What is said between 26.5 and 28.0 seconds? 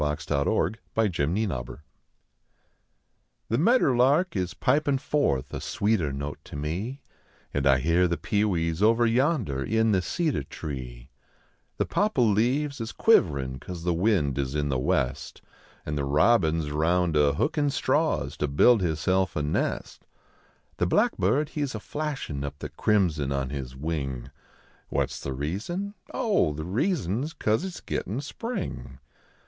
the reason s cause it s